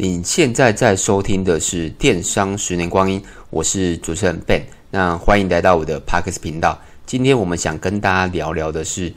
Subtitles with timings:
[0.00, 3.20] 你现在在收听的是《电商十年光阴》，
[3.50, 6.80] 我是主持人 Ben，那欢迎来到我的 Podcast 频道。
[7.04, 9.12] 今天我们想跟大家聊聊的是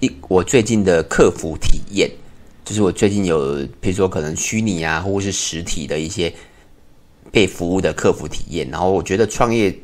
[0.00, 2.10] 一我最近的客服体验，
[2.64, 6.32] 就是我最近有，比如说可能虚拟啊，或者是实体的一些
[7.30, 8.66] 被服务的客服体验。
[8.70, 9.78] 然后我觉得创业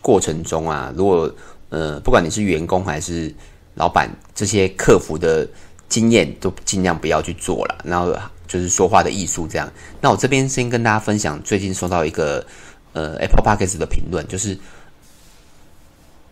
[0.00, 1.32] 过程中啊，如果
[1.68, 3.32] 呃不管你是员工还是
[3.74, 5.48] 老板，这些客服的
[5.88, 7.78] 经验都尽量不要去做了。
[7.84, 8.12] 然后。
[8.52, 9.72] 就是说话的艺术，这样。
[10.02, 12.44] 那我这边先跟大家分享，最近收到一个
[12.92, 14.58] 呃 Apple Podcast 的评论，就是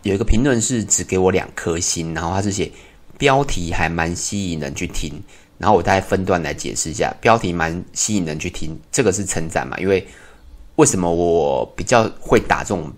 [0.03, 2.71] 有一个评论是只给我两颗星，然后他是写
[3.17, 5.23] 标题还蛮吸引人去听，
[5.57, 9.79] 然后我大概分段来解释一下，标题蛮吸引人去听，这个是称赞嘛？
[9.79, 10.07] 因为
[10.77, 12.93] 为什么我比较会打这种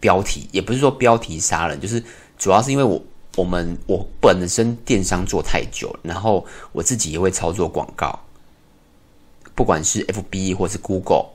[0.00, 2.02] 标题，也不是说标题杀人，就是
[2.36, 3.00] 主要是因为我。
[3.36, 8.18] 我们我本身电商做太久，然后我自己也会操作广告，
[9.54, 11.26] 不管是 FB 或是 Google，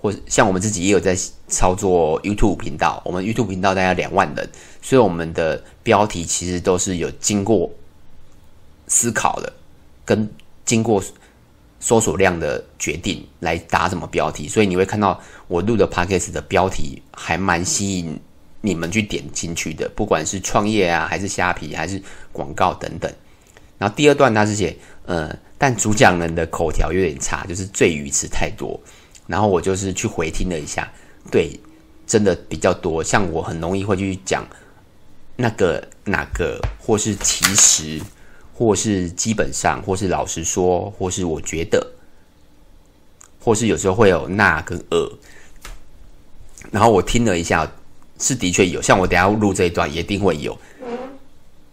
[0.00, 1.16] 或像我们自己也有在
[1.48, 3.02] 操作 YouTube 频道。
[3.04, 4.48] 我们 YouTube 频道大概两万人，
[4.80, 7.68] 所以我们的标题其实都是有经过
[8.86, 9.52] 思考的，
[10.04, 10.30] 跟
[10.64, 11.02] 经过
[11.80, 14.48] 搜索量的决定来打什么标题。
[14.48, 18.18] 所以你会看到我录的 Podcast 的标题还蛮吸引。
[18.64, 23.12] 你们去点进去的，不管是创业啊，还是虾皮，还是广告等等。
[23.76, 28.80] 然后第二段他是写，呃，但主讲人的口条有点差，就是赘语词太多。
[29.26, 30.88] 然后我就是去回听了一下，
[31.28, 31.58] 对，
[32.06, 33.02] 真的比较多。
[33.02, 34.46] 像我很容易会去讲
[35.34, 38.00] 那个、哪个，或是其实，
[38.54, 41.84] 或是基本上，或是老实说，或是我觉得，
[43.40, 45.18] 或是有时候会有那跟呃。
[46.70, 47.68] 然后我听了一下。
[48.18, 50.56] 是的确有，像我等下录这一段，一定会有。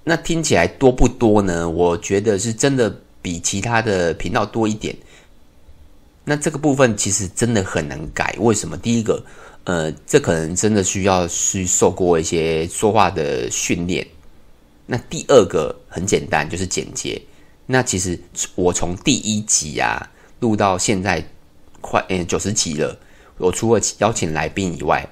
[0.03, 1.69] 那听起来多不多呢？
[1.69, 4.95] 我觉得是真的比其他的频道多一点。
[6.23, 8.35] 那这个部分其实真的很难改。
[8.39, 8.75] 为什么？
[8.75, 9.23] 第一个，
[9.65, 14.07] 呃，这可能真的需要去受过一些说话的训练。
[14.87, 17.21] 那第二个很简单，就是剪接。
[17.67, 18.19] 那其实
[18.55, 21.23] 我从第一集啊录到现在
[21.81, 22.97] 快嗯九十集了，
[23.37, 25.07] 我除了邀请来宾以外。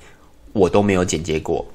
[0.58, 1.66] 我都没有剪接过。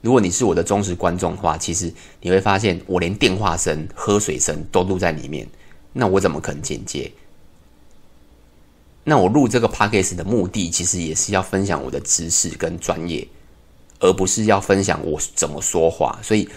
[0.00, 5.44] 如果你是我的忠实观众的话，其实你会发现我连电话声、喝水声都录在里面。
[5.92, 7.10] 那我怎么可能剪接？
[9.02, 13.26] 那我录这个 podcast 的目的，其实也是要分享我的知识跟专业，
[13.98, 16.16] 而不是要分享我怎么说话。
[16.22, 16.48] 所以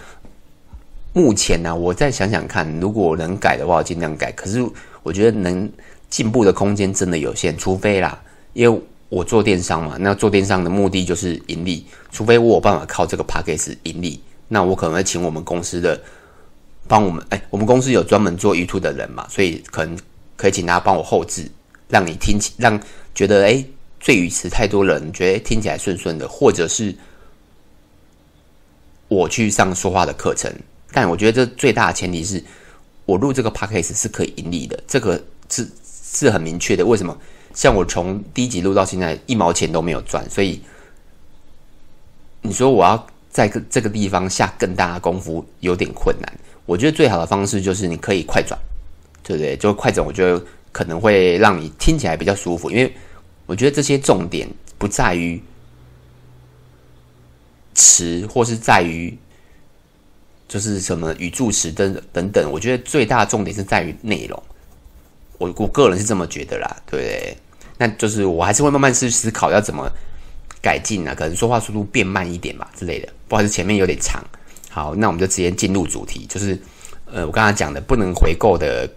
[1.13, 4.31] 目前呢，我再想想看，如果能改的话，我尽量改。
[4.33, 4.63] 可是
[5.01, 5.67] 我觉得能
[6.11, 8.21] 进步的空间真的有限，除非啦，
[8.53, 8.81] 因为。
[9.11, 11.85] 我做电商嘛，那做电商的目的就是盈利。
[12.13, 14.17] 除非我有办法靠这个 podcast 盈利，
[14.47, 16.01] 那我可能会请我们公司的
[16.87, 17.21] 帮我们。
[17.27, 19.99] 哎，我们公司有专门做 YouTube 的人嘛，所以可能
[20.37, 21.51] 可以请他帮我后置，
[21.89, 22.79] 让你听起，让
[23.13, 23.61] 觉得哎，
[23.99, 26.95] 赘语词太多人觉得听起来顺顺的，或者是
[29.09, 30.49] 我去上说话的课程。
[30.93, 32.41] 但我觉得这最大的前提是
[33.05, 36.85] 我录这个 podcast 是可以盈利的，这个是是很明确的。
[36.85, 37.17] 为什么？
[37.53, 40.61] 像我从第一集录到现在一毛钱都没有赚，所以
[42.41, 46.39] 你说我要在这个地方下更大的功夫有点困难。
[46.65, 48.59] 我觉得最好的方式就是你可以快转，
[49.23, 49.57] 对不对？
[49.57, 52.93] 就快转，我觉得可能会让你听起来比较舒服，因为
[53.45, 54.47] 我觉得这些重点
[54.77, 55.41] 不在于
[57.73, 59.17] 词，或是在于
[60.47, 62.51] 就是什么语助词等等等。
[62.51, 64.41] 我觉得最大的重点是在于内容。
[65.41, 67.37] 我我个人是这么觉得啦，对不对？
[67.79, 69.91] 那就是我还是会慢慢去思考要怎么
[70.61, 73.09] 改进啊，可能说话速度变慢一点吧之类的。
[73.27, 74.23] 不好意思，前面有点长。
[74.69, 76.55] 好，那我们就直接进入主题，就是
[77.05, 78.87] 呃，我刚才讲的不能回购的，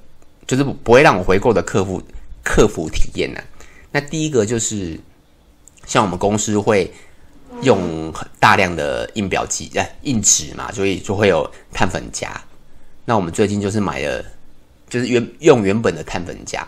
[0.47, 2.03] 就是不会让我回购的客户
[2.43, 3.41] 客服体验呢、
[3.91, 5.01] 那第一个就是
[5.87, 6.93] 像我们公司会
[7.63, 12.39] 用很大量的印表机、呃、印纸嘛，所以就会有碳粉夹。
[13.07, 14.23] 那我们最近就是买了。
[14.95, 16.65] 就是原用原本的碳粉夹，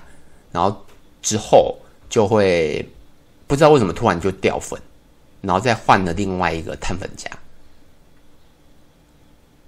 [0.50, 0.84] 然后
[1.22, 1.78] 之后
[2.10, 2.84] 就会
[3.46, 4.76] 不知道为什么突然就掉粉，
[5.42, 7.30] 然后再换了另外一个碳粉夹，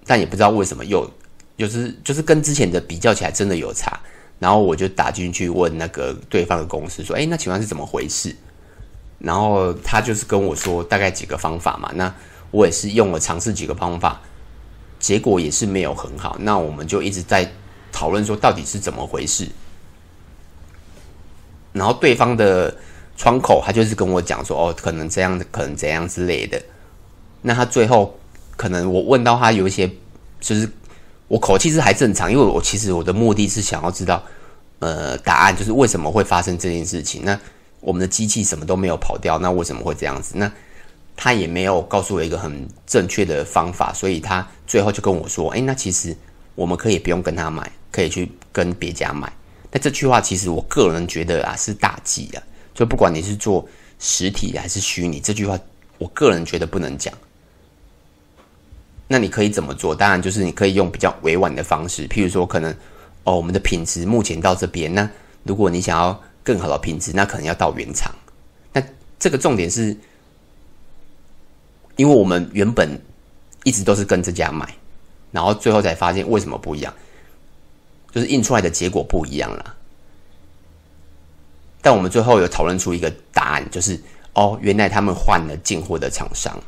[0.05, 1.09] 但也不知道为什么又
[1.57, 3.97] 就是就是跟之前的比较起来真的有差，
[4.39, 8.35] 然后我就打进去问那个对方的公司说：“哎，那请问是怎么回事？”
[9.19, 12.13] 然后他就是跟我说大概几个方法嘛，那
[12.51, 14.19] 我也是用了尝试几个方法，
[14.99, 17.49] 结果也是没有很好，那我们就一直在。
[17.91, 19.47] 讨论说到底是怎么回事，
[21.73, 22.75] 然后对方的
[23.17, 26.61] 窗口他就是跟我讲说哦，可能这样，可能怎样之类的。
[27.41, 28.17] 那他最后
[28.57, 29.89] 可能我问到他有一些，
[30.39, 30.69] 就是
[31.27, 34.23] 我口气是还正常，因为我其实我的目的是想要知道
[34.79, 37.23] 呃答案，就是为什么会发生这件事情？
[37.23, 37.39] 那
[37.81, 40.33] 我们的机器什么都没有跑掉，那为什么会这样子？
[40.35, 40.51] 那
[41.15, 46.15] 他也没有告诉我一个很正确的方法，所以他最后就跟我说：“哎，那其实
[46.59, 49.31] 我们可以不用跟他买，可以去跟别家买。”
[49.71, 53.65] 那这句话其实我个人觉得啊是大忌啊，就不管你是做
[53.97, 55.57] 实体还是虚拟，这句话
[55.97, 57.13] 我个人觉得不能讲。
[59.07, 59.95] 那你可以怎么做？
[59.95, 62.75] 当然就是你可以用比较委婉的方式，譬如说可能
[63.23, 64.93] 哦，我们的品质目前到这边。
[64.93, 65.09] 那
[65.43, 68.13] 如果你想要更好的品质，那可能要到原厂。
[68.73, 68.83] 那
[69.17, 69.95] 这个重点是，
[71.95, 72.99] 因为我们原本
[73.63, 74.75] 一直都是跟这家买，
[75.31, 76.93] 然后最后才发现为什么不一样，
[78.11, 79.75] 就是印出来的结果不一样了。
[81.81, 83.99] 但我们最后有讨论出一个答案，就是
[84.33, 86.59] 哦，原来他们换了进货的厂商。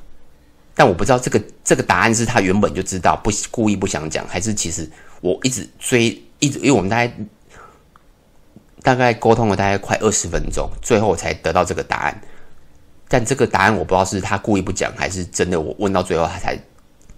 [0.74, 7.14] 但我不知道这个这个答案是他原本就知道，不故意不想讲，还是其实我一直追，一直因为我们大概
[8.82, 12.22] 大概沟通了大概快二十分钟，最后才得到这个答案。
[13.10, 16.58] 但这个答案我不知道是他故意不讲，还是真的我问到最后他才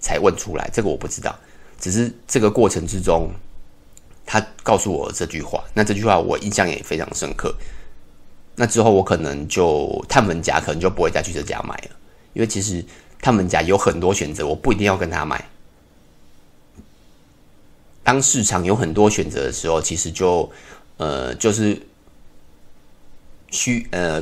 [0.04, 1.34] 才问出来，这个我不知道。
[1.80, 3.32] 只是这个过程之中，
[4.26, 7.56] 他告诉我这句话，那这句话我印象也非常深刻。
[8.56, 11.96] 那之后我可能就碳粉夹可能就不会再去这家买了，
[12.34, 12.86] 因为其实。
[13.26, 15.48] 他们家有很多选择，我不一定要跟他买。
[18.04, 20.52] 当市场有很多选择的时候，其实就
[20.98, 21.82] 呃就是
[23.50, 24.22] 需呃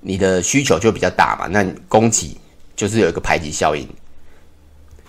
[0.00, 2.36] 你的需求就比较大嘛，那供给
[2.74, 3.88] 就是有一个排挤效应。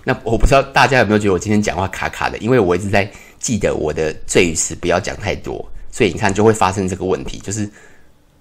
[0.04, 3.10] 那我不知道大家有没有觉得我今天讲话卡卡的，因为我一直在
[3.40, 7.70] 记得我的赘语词不要讲太多，所以你看就会发生这个问题，就是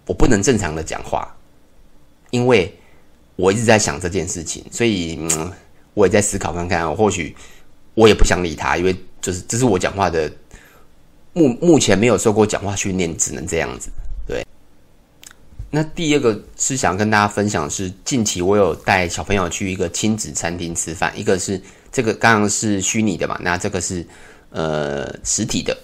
[0.06, 1.34] 我不能正常的讲话，
[2.30, 2.72] 因为。
[3.36, 5.50] 我一直在想这件事情，所以嗯，
[5.94, 6.94] 我也在思考看看。
[6.94, 7.34] 或许
[7.94, 10.30] 我也不想理他，因为就是这是我讲话的
[11.32, 13.90] 目目前没有受过讲话训练，只能这样子。
[15.70, 21.60] 那第二个是想跟大家分享是，近期我有带小朋友去一个亲子餐厅吃饭，一个是
[21.92, 24.06] 这个刚刚是虚拟的嘛，那这个是
[24.50, 25.76] 呃实体的。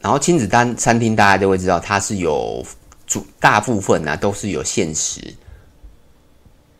[0.00, 2.64] 然后亲子餐餐厅大家都会知道，它是有。
[3.06, 5.20] 主大部分呢、啊、都是有限时，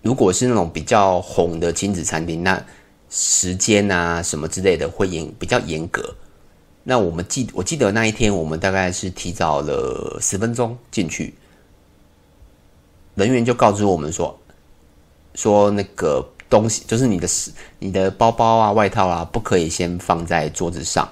[0.01, 2.65] 如果是那种比较红的亲子餐厅，那
[3.09, 6.15] 时间啊什么之类的会严比较严格。
[6.83, 11.35] 那我们记我记得那一天我们大概是提早了十分钟进去，
[13.15, 14.39] 人员就告知我们说，
[15.35, 17.29] 说那个东西就是你的
[17.79, 21.09] 你的包包啊外套啊不可以先放在桌子上，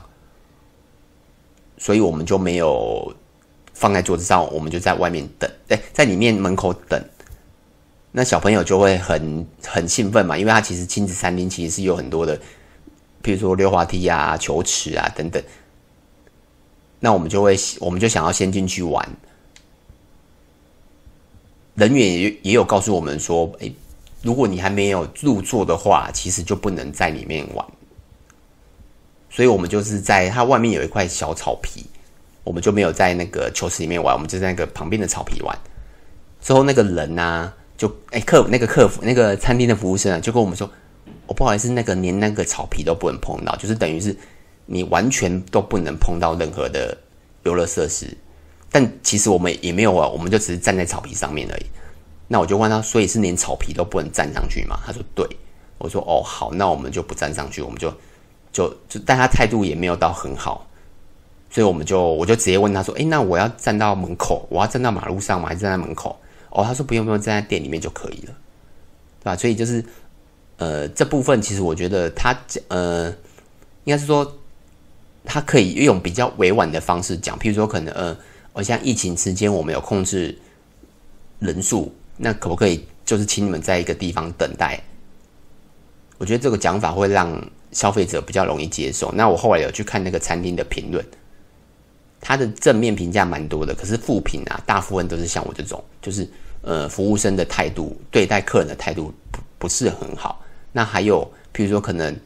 [1.77, 3.15] 所以我们就没有。
[3.75, 7.01] 放在桌子上，我们就在外面等，哎，在里面门口等。
[8.11, 12.37] 那小朋友就会很很兴奋嘛，因为他其实亲子餐厅其实是有很多的，
[13.29, 15.43] 比如说溜滑梯啊、球池啊等等。
[16.99, 19.07] 那我们就会，我们就想要先进去玩。
[21.75, 23.71] 人员也也有告诉我们说，哎，
[24.23, 27.67] 如果你还没有入座的话，其实就不能在里面玩。
[29.29, 31.85] 所以我们就是在它外面有一块小草皮。
[32.45, 35.55] 我们就没有在那个球池里面玩，我们就在那个旁边的草皮玩。
[36.41, 40.71] 之后那个人呢、就哎客那个客服那个餐厅的服务生啊，就跟我们说
[41.27, 44.17] ：“我、不好意思，那个连那个草皮都不能碰到，就是等于是
[44.67, 46.97] 你完全都不能碰到任何的
[47.45, 48.17] 游乐设施。”
[48.71, 51.67] 但其实我们也没有啊，我们就只是站在草皮上面而已。
[52.27, 55.27] 那我就问他：“所以是连草皮都不能站上去吗？”他说：“对。”
[55.79, 57.91] 我说：“哦，好，那我们就不站上去，我们就
[58.53, 60.69] 就就，但他态度也没有到很好。”
[61.51, 65.49] 所以我们就，我就直接问他说：“哎，那我要站到门口，我要站到马路上吗？
[65.49, 66.19] 还是站在门口？”
[66.51, 68.35] 哦，他说：“不用，不用，站在店里面就可以了，
[69.21, 69.83] 对吧？”所以就是，
[70.59, 73.09] 呃，这部分其实我觉得他讲，呃，
[73.85, 74.31] 应该是说，
[75.25, 78.17] 他可以用比较委婉的方式讲，譬如说，可能，呃，
[78.53, 80.37] 我现在疫情期间我们有控制
[81.39, 84.79] 人数，那可不可以就是请你们在一个地方等待？
[86.19, 89.13] 我觉得这个讲法会让消费者比较容易接受。
[89.13, 91.05] 那我后来有去看那个餐厅的评论。
[92.21, 96.29] 他的正面评价蛮多的，可是负评啊，大部分都是像我这种，就是
[96.63, 100.45] 呃，服务生的态度，对待客人的态度不不是很好。
[100.73, 101.23] 那还有，
[101.55, 102.17] 譬如说可能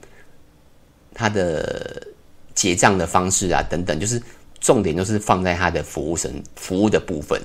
[1.14, 2.06] 他的
[2.54, 4.22] 结账的方式啊，等等，就是
[4.60, 7.40] 重点都是放在他的服务生服务的部分。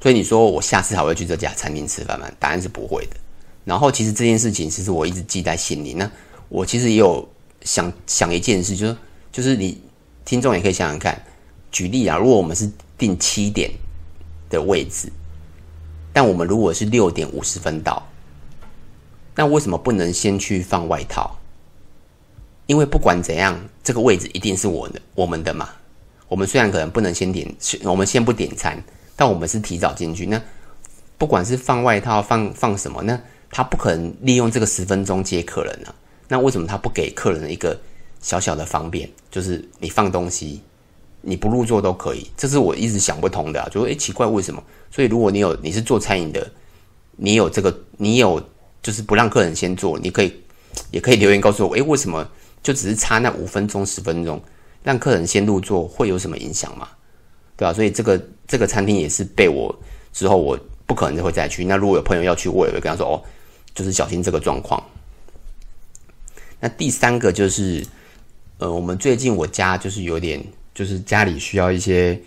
[0.00, 2.30] 所以你说我下次还会去这家餐厅吃饭吗？
[2.38, 3.16] 答案是不会的。
[3.64, 5.94] 然后其实这件事情，其实我一直记在心里。
[5.94, 6.10] 那
[6.48, 7.28] 我其实也有
[7.62, 8.96] 想想一件事，就是
[9.30, 9.80] 就是你。
[10.24, 11.20] 听众也可以想想看，
[11.72, 13.68] 举例啊，如果我们是订七点
[14.48, 15.10] 的位置，
[16.12, 18.00] 但我们如果是六点五十分到，
[19.34, 21.38] 那为什么不能先去放外套？
[22.66, 25.68] 因为不管怎样，这个位置一定是我的，我们的嘛。
[26.28, 27.46] 我们虽然可能不能先点，
[27.84, 28.82] 我们先不点餐，
[29.14, 30.24] 但我们是提早进去。
[30.24, 30.40] 那
[31.18, 33.20] 不管是放外套，放放什么，那
[33.50, 35.94] 他不可能利用这个十分钟接客人啊。
[36.28, 37.78] 那为什么他不给客人一个
[38.20, 40.62] 小小的方便，就是你放东西，
[41.20, 42.26] 你不入座都可以？
[42.36, 44.62] 这是我一直想不通的，就说诶，奇怪，为什么？
[44.90, 46.50] 所以如果你有你是做餐饮的，
[47.16, 48.42] 你有这个，你有
[48.82, 50.34] 就是不让客人先坐，你可以
[50.90, 52.28] 也可以留言告诉我，诶，为什么
[52.62, 54.42] 就只是差那五分钟十分钟？
[54.82, 56.88] 让客人先入座会有什么影响吗？
[57.56, 59.72] 对吧、所以这个这个餐厅也是被我
[60.12, 61.64] 之后我不可能就会再去。
[61.64, 63.22] 那如果有朋友要去，我也会跟他说哦，
[63.72, 64.82] 就是小心这个状况。
[66.58, 67.86] 那第三个就是，
[68.58, 72.20] 呃，我们最近我家就是有点，就是家里需要一些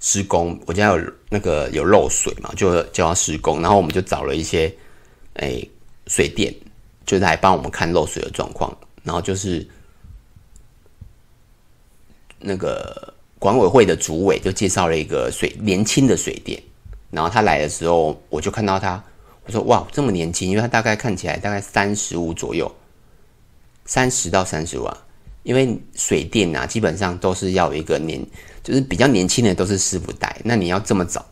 [0.00, 4.70] 施工，我家有那个有漏水嘛，就就要施工，然后我们就找了一些
[5.34, 5.62] 哎
[6.08, 6.52] 水电，
[7.06, 9.64] 就来帮我们看漏水的状况，然后就是。
[12.40, 16.62] 那个管委会的主委就介绍了一个水年轻的水电，
[17.10, 19.02] 然后他来的时候，我就看到他，
[19.44, 22.72] 我说哇，这么年轻，因为他大概看起来大概三十五左右，
[23.86, 24.96] 三十到三十五啊。
[25.42, 28.24] 因为水电啊，基本上都是要一个年，
[28.62, 30.40] 就是比较年轻的都是师傅带。
[30.44, 31.27] 那你要这么早，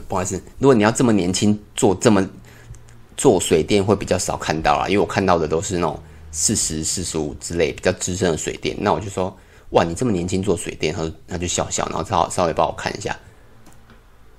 [0.00, 2.28] 不好意思，如果你要这么年轻做这么
[3.16, 5.98] 做水电，会比较少看到啊，因为我看到的都是那种。
[6.34, 9.36] 四十四十五之类比较资深的水电，那我就说，
[9.72, 13.14] 哇，你这么年轻做水电，他说他就笑笑，然后稍稍微帮我看一下，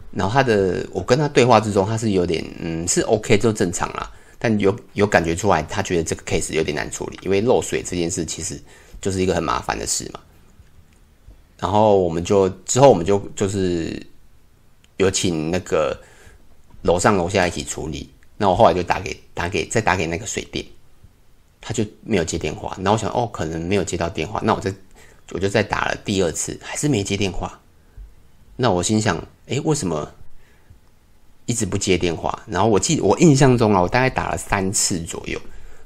[0.10, 8.60] 然后他的我跟他对话之中，他是有点嗯是 OK 就正常啦，但有有感觉出来，他觉得这个 case 有点难处理，因为漏水这件事其实
[9.00, 10.20] 就是一个很麻烦的事嘛。
[11.60, 14.04] 然后我们就之后我们就就是
[14.98, 16.00] 有请那个
[16.84, 20.66] 楼上楼下一起处理，那我后来就打给打给再打给那个水电。
[21.66, 24.70] 他就没有接电话，然后我想，哦，可能没有接到电话，那我再
[25.32, 27.58] 我就再打了第二次，还是没接电话。
[28.58, 30.12] 那我心想，诶，为什么
[31.46, 32.44] 一直不接电话？
[32.48, 35.40] 然后我记我印象中啊，我大概打了三次左右，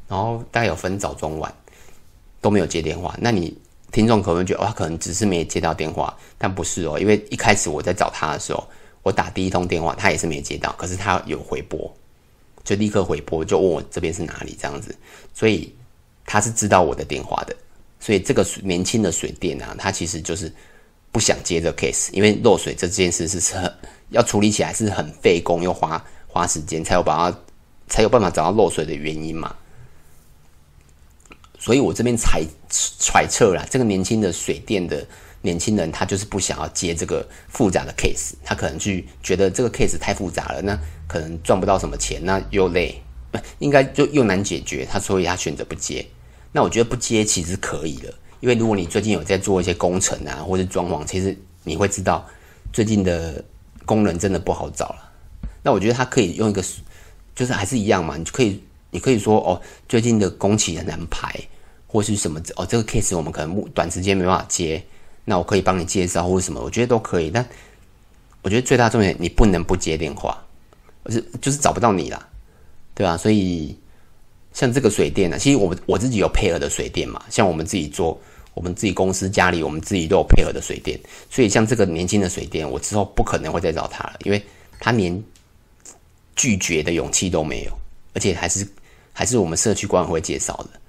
[0.08, 1.54] 然后大概有分早中晚
[2.42, 3.16] 都没有接电话。
[3.22, 3.56] 那你
[3.92, 8.68] 听众可能觉得，哇，可能只是没接到电话，但不是哦，因为一开始我在找他的时候，
[9.08, 11.92] 我打第一通电话，他也是没接到，可是他有回拨。
[12.66, 14.94] 就立刻回拨，就问我这边是哪里这样子，
[15.34, 15.74] 所以
[16.26, 17.56] 他是知道我的电话的，
[17.98, 20.52] 所以这个年轻的水电啊，他其实就是
[21.14, 23.74] 不想接这个 case，因为漏水这件事是很
[24.10, 27.40] 要处理起来是很费工又花花时间，才有把它
[27.88, 29.56] 才有办法找到漏水的原因嘛。
[31.58, 35.08] 所以我这边猜揣测啦，这个年轻的水电的
[35.48, 40.78] 年轻人，他就是不想要接这个复杂的 case，他可能去觉得这个 case 太复杂了，那。
[41.10, 43.02] 可能赚不到什么钱，那又累，
[43.32, 44.86] 不应该就又难解决。
[44.86, 46.06] 他所以他选择不接。
[46.52, 52.28] 那我觉得不接其实可以的，因为如果你最近有在做一些工程啊，或者装潢，其实你会知道
[52.74, 53.42] 最近的
[53.86, 55.10] 工人真的不好找了。
[55.64, 56.62] 那我觉得他可以用一个，
[57.34, 58.62] 就是还是一样嘛，你就可以，
[58.92, 61.34] 你可以说哦，最近的工期很难排，
[61.88, 64.84] 或是什么哦，这个 case 我们可能短时间没办法接，
[65.30, 67.30] 那我可以帮你介绍或者什么，我觉得都可以。
[67.30, 67.46] 但
[68.42, 70.42] 我觉得最大重点，你不能不接电话。
[71.04, 72.26] 而是，就是找不到你啦，
[72.96, 73.18] 对吧？
[73.18, 73.78] 所以
[74.54, 78.18] 像这个水电呢、其实我我自己有配合的水电嘛，像我们自己做，
[78.54, 80.98] 我们自己公司家里，我们自己都有配合的水电。
[81.30, 84.42] 所以像这个年轻的水电，我之后不可能会再找他了，因为
[84.80, 85.22] 他连
[86.38, 87.72] 拒绝的勇气都没有，
[88.14, 88.66] 而且还是
[89.12, 90.80] 还是我们社区管委会介绍的。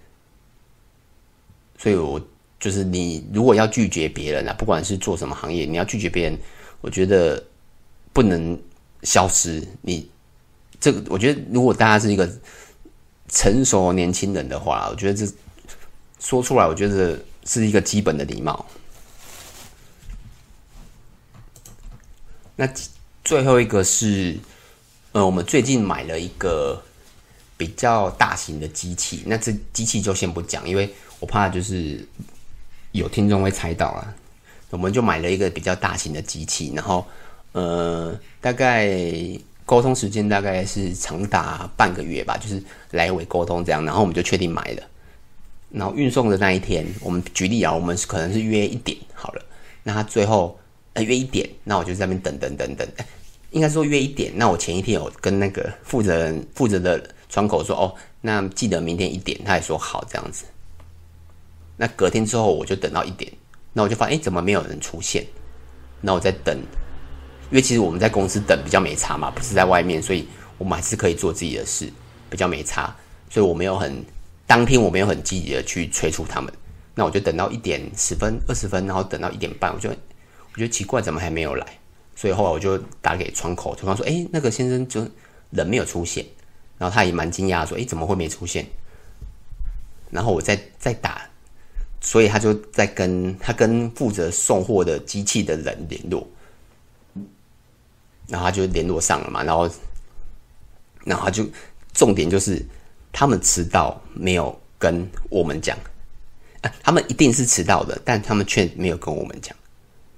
[1.76, 2.20] 所以我
[2.60, 6.38] 就是你如果要拒绝别人啊，不管是做什么行业，你要拒绝别人，
[6.80, 7.42] 我觉得
[8.12, 8.58] 不能。
[9.04, 10.10] 消失，你
[10.80, 12.28] 这个，我觉得如果大家是一个
[13.28, 15.32] 成熟年轻人的话，我觉得这
[16.18, 18.66] 说出来，我觉得是一个基本的礼貌。
[22.56, 22.68] 那
[23.24, 24.36] 最后一个是，
[25.12, 26.82] 呃，我们最近买了一个
[27.56, 32.04] 比较大型的机器，那这机器就先不讲，因为我怕就是
[32.98, 34.14] 有听众会猜到啊。
[34.70, 37.04] 我们就买了一个比较大型的机器，然后。
[37.52, 38.86] 呃，大概
[39.64, 44.82] 沟通时间大概是长达半个月吧，就是来回沟通这样，然后我们就确定买了。
[45.70, 49.42] 然后运送的那一天，我们举例啊，我们可能是约一点好了。
[49.82, 50.56] 那他最后
[50.92, 52.86] 呃约一点，那我就在那边等等等等。
[53.50, 60.44] 应该说约一点，那我前一天有跟那个负责人负责的窗口说哦，那记得明天一点，他也说好这样子。
[61.78, 63.32] 那隔天之后我就等到一点，
[63.72, 65.24] 那我就发现哎，怎么没有人出现？
[66.02, 66.54] 那我在等。
[67.50, 71.90] 因为其实我们在公司等比较没差嘛，不是在外面，所以我们还是可以做自己的事，
[72.28, 72.94] 比较没差，
[73.30, 74.04] 所以我没有很
[74.46, 76.52] 当天我没有很积极的去催促他们，
[76.94, 81.66] 那我就等到一点十分、二十分，然后等到一点半，我就我觉得奇怪，怎么还没有来？
[82.14, 85.08] 所以后来我就打给窗口，对方说：“哎，那个先生就
[85.50, 86.26] 人没有出现。”
[86.76, 88.66] 然后他也蛮惊讶，说：“哎，怎么会没出现？”
[90.10, 91.22] 然后我再再打，
[92.00, 96.26] 所以他就在跟他跟负责送货的机器的人联络，
[98.26, 99.42] 然后他就联络上了嘛。
[99.42, 99.70] 然后，
[101.04, 101.46] 然后他就
[101.92, 102.64] 重点就是
[103.12, 105.76] 他们迟到没有跟我们讲，
[106.62, 109.56] 啊，他们一定是迟到的，但他们却没有跟我们讲，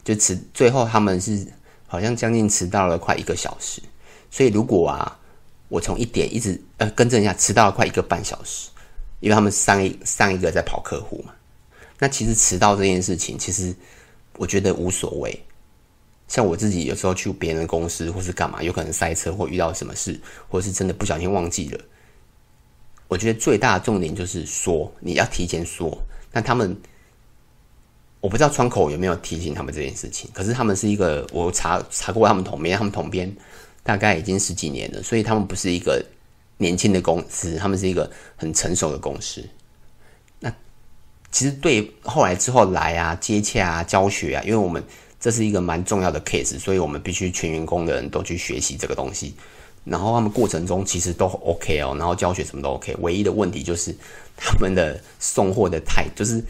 [0.04, 1.46] 就迟最后他们是。
[1.92, 3.82] 好像将近迟到了快一个小时，
[4.30, 5.18] 所以如果啊，
[5.66, 8.70] 我从一点一直呃更正一下，迟到了快一个半小时，
[9.18, 11.34] 因为他们上一上一个在跑客户嘛。
[12.00, 13.73] 那其实迟到这件事情，其实
[14.38, 15.40] 我觉得无所谓。
[16.26, 21.80] 像我自己有时候去别人的公司或是干嘛，有可能塞车或遇到什么事，或是真的不小心忘记了。
[23.07, 25.97] 我觉得最大的重点就是说，你要提前说，
[26.33, 26.76] 那他们。
[28.23, 33.35] 我不知道窗口有没有提醒他们这件事情，可是他们是一个，我查查过他们统编，他们统编
[33.83, 36.04] 大概已经十几年了，所以他们不是一个
[36.59, 39.42] 年轻的公司，他们是一个很成熟的公司。
[41.32, 44.82] 其实对后来之后来啊接洽啊教学啊，因为我们
[45.18, 49.34] 这是一个蛮重要的 case，所以我们必须全员工的人都去学习这个东西。
[49.84, 53.94] 然后他们过程中其实都 OK 哦，然后教学什么都 OK，唯一的问题就是
[54.37, 56.42] 他们的送货的态，就是。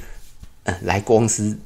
[0.82, 1.58] 来公司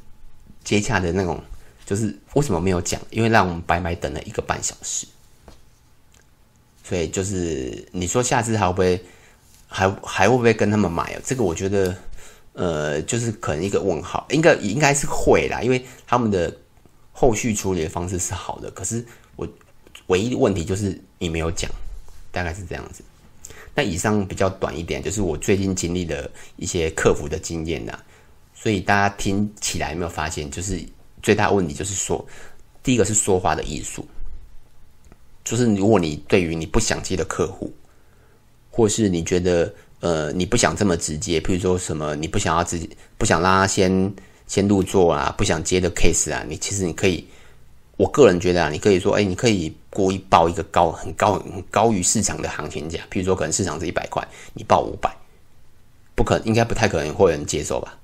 [0.63, 1.39] 接洽的那种，
[1.85, 2.99] 就是为什么没有讲？
[3.11, 5.07] 因为让我们白白等了一个半小时。
[6.83, 9.05] 所以就是你说下次还会不会，
[9.67, 11.21] 还还会不会跟他们买？
[11.23, 11.95] 这个我觉得，
[12.55, 16.57] 呃，就是可能一个问号，应该应该是会啦，因为他们的
[17.13, 18.71] 后续处理的方式是好的。
[18.71, 19.05] 可是
[19.37, 19.47] 我
[20.07, 21.71] 唯一的问题就是你没有讲，
[22.33, 23.05] 大概是这样子。
[23.75, 27.99] 那以上比较短一点，就是我最近经历的一些客服的经验呐。
[28.55, 30.81] 所以大家听起来有没有发现，就是
[31.21, 32.25] 最大问题就是说，
[32.85, 34.07] 第一个是说话的艺术，
[35.43, 37.75] 就是如果你对于你不想接的客户，
[38.71, 39.75] 或是你觉得
[40.05, 42.87] 呃你不想这么直接，譬如说什么你不想要直接
[43.17, 44.15] 不想让他先
[44.47, 47.27] 先入座啊，不想接的 case 啊，你其实你可以，
[47.97, 55.11] 我个人觉得啊，你可以说，哎，你可以故意报一个高很高很高于市场的行情价，譬如说可能市场是一百块，你报五百，
[56.15, 57.99] 不可，应该不太可能会有人接受吧。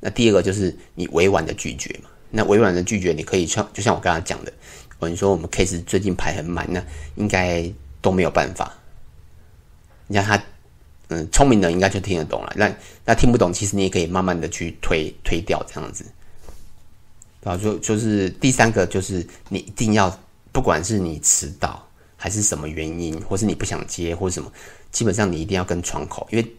[0.00, 2.10] 那第二个就是你委婉的拒绝嘛。
[2.28, 4.52] 那委婉的拒绝，你可以像就像我刚刚讲的，
[4.98, 7.66] 哦，你说我们 case 最近排很满，那应该
[8.02, 8.70] 都没有办法。
[10.06, 10.42] 你让他，
[11.08, 12.52] 嗯，聪明的应该就听得懂了。
[12.56, 16.04] 那那听不懂，其实你也可以慢慢的去推推掉这样子。
[17.44, 20.18] 啊，就就是第三个就是你一定要，
[20.52, 24.52] 不管是你迟到还是什么原因，或是你不想接或什么，
[24.90, 26.52] 基本上你一定要跟窗口，因为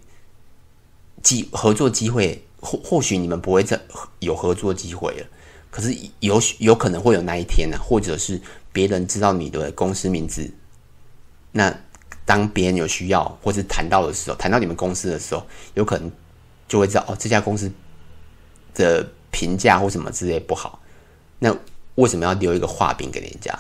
[1.22, 2.44] 机合作机会。
[2.60, 3.80] 或或许你们不会再
[4.18, 5.28] 有合作机会了，
[5.70, 8.42] 可是有有可能会有那一天呢、或者是
[8.74, 10.52] 别人知道你的公司名字，
[11.52, 11.70] 那
[12.28, 16.12] 当别人有需要或是谈到的时候，谈到你们公司的时候，有可能
[16.68, 17.72] 就会知道哦，这家公司
[18.76, 20.80] 的评价或什么之类不好，
[21.40, 21.56] 那
[21.96, 23.58] 为什么要留一个画饼给人家？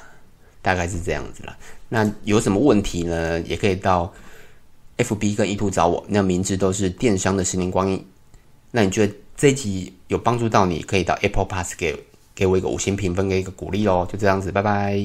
[0.61, 1.57] 大概是这样子啦。
[1.87, 3.39] 那有什么问题呢？
[3.41, 4.13] 也可以到
[4.97, 8.05] FB 跟 E2 找我，那名字都是电商的十年光阴。
[8.71, 11.97] 那你觉得这一集有帮助到你，可以到 Apple Pass 给
[12.35, 14.05] 给我一个五星评分，给一个鼓励哦。
[14.11, 15.01] 就这样子，拜拜。